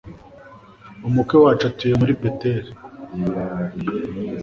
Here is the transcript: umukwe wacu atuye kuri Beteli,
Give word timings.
umukwe 1.07 1.35
wacu 1.43 1.63
atuye 1.69 1.93
kuri 2.01 2.13
Beteli, 2.21 2.71